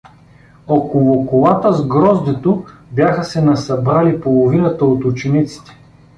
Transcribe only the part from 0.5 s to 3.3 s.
Около колата с гроздето бяха